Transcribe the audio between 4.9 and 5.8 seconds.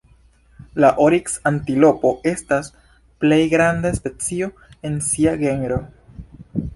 en sia genro.